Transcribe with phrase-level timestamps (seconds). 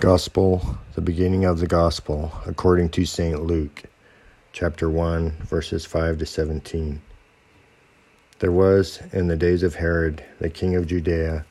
[0.00, 3.44] Gospel, the beginning of the Gospel, according to St.
[3.44, 3.82] Luke,
[4.50, 7.02] chapter 1, verses 5 to 17.
[8.38, 11.44] There was, in the days of Herod, the king of Judea,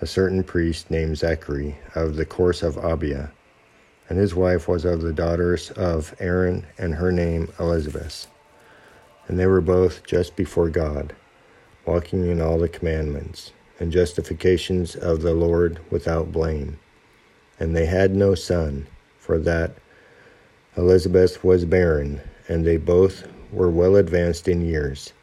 [0.00, 3.32] a certain priest named Zachary of the course of Abia,
[4.08, 8.28] and his wife was of the daughters of Aaron, and her name Elizabeth.
[9.28, 11.14] And they were both just before God,
[11.84, 16.78] walking in all the commandments and justifications of the Lord without blame
[17.64, 18.86] and they had no son,
[19.18, 19.72] for that
[20.76, 25.14] Elizabeth was barren, and they both were well advanced in years.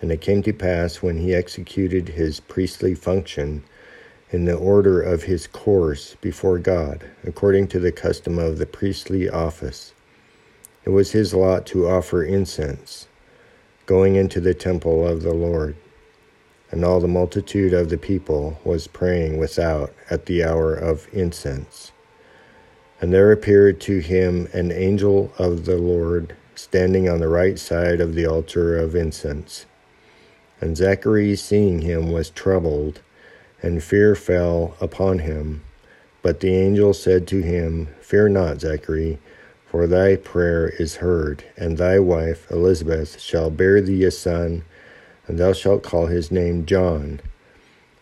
[0.00, 3.62] And it came to pass when he executed his priestly function
[4.30, 9.28] in the order of his course before God, according to the custom of the priestly
[9.28, 9.92] office.
[10.86, 13.06] It was his lot to offer incense,
[13.84, 15.76] going into the temple of the Lord
[16.70, 21.92] and all the multitude of the people was praying without at the hour of incense.
[23.00, 28.00] And there appeared to him an angel of the Lord standing on the right side
[28.00, 29.66] of the altar of incense.
[30.60, 33.02] And Zachary, seeing him, was troubled,
[33.62, 35.62] and fear fell upon him.
[36.22, 39.18] But the angel said to him, Fear not, Zachary,
[39.66, 44.64] for thy prayer is heard, and thy wife Elizabeth shall bear thee a son
[45.26, 47.20] and thou shalt call his name John.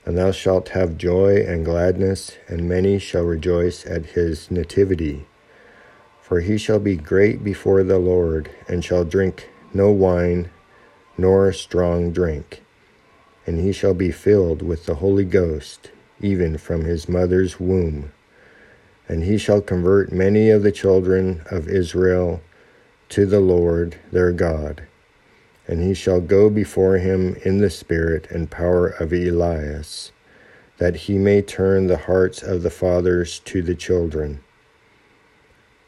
[0.05, 5.27] And thou shalt have joy and gladness, and many shall rejoice at his nativity.
[6.21, 10.51] For he shall be great before the Lord, and shall drink no wine,
[11.17, 12.63] nor strong drink.
[13.47, 18.13] And he shall be filled with the Holy Ghost, even from his mother's womb.
[19.09, 22.43] And he shall convert many of the children of Israel
[23.11, 24.83] to the Lord their God
[25.67, 30.13] and he shall go before him in the spirit and power of Elias,
[30.79, 34.41] that he may turn the hearts of the fathers to the children,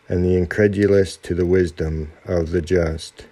[0.09, 3.27] and the incredulous to the wisdom of the just,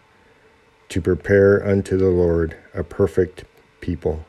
[0.89, 3.45] to prepare unto the Lord a perfect
[3.81, 4.25] people.